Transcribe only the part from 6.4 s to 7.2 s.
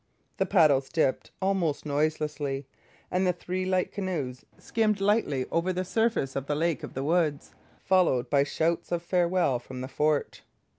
the Lake of the